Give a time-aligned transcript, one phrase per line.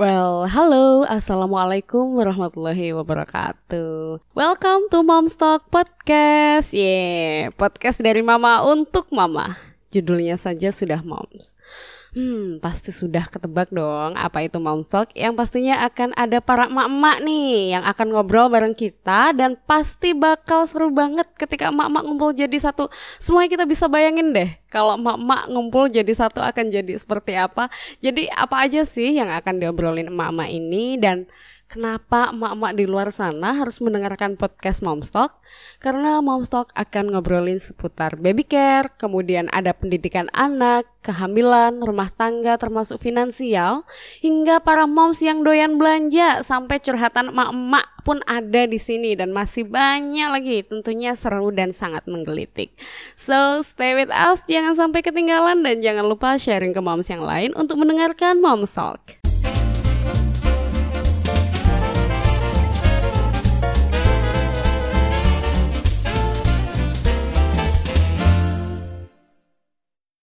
[0.00, 4.32] Well, halo, assalamualaikum warahmatullahi wabarakatuh.
[4.32, 6.72] Welcome to Mom's Talk Podcast.
[6.72, 9.60] Yeah, podcast dari Mama untuk Mama.
[9.90, 11.58] Judulnya saja sudah Moms.
[12.10, 17.78] Hmm, pasti sudah ketebak dong apa itu Momstock yang pastinya akan ada para emak-emak nih
[17.78, 22.90] yang akan ngobrol bareng kita dan pasti bakal seru banget ketika emak-emak ngumpul jadi satu.
[23.22, 27.70] Semuanya kita bisa bayangin deh kalau emak-emak ngumpul jadi satu akan jadi seperti apa.
[28.02, 31.30] Jadi apa aja sih yang akan diobrolin emak-emak ini dan
[31.70, 35.38] Kenapa emak-emak di luar sana harus mendengarkan podcast Momstock?
[35.78, 42.98] Karena Momstock akan ngobrolin seputar baby care, kemudian ada pendidikan anak, kehamilan, rumah tangga termasuk
[42.98, 43.86] finansial,
[44.18, 49.62] hingga para moms yang doyan belanja sampai curhatan emak-emak pun ada di sini dan masih
[49.62, 52.74] banyak lagi tentunya seru dan sangat menggelitik.
[53.14, 57.54] So stay with us, jangan sampai ketinggalan dan jangan lupa sharing ke moms yang lain
[57.54, 59.22] untuk mendengarkan Momstock.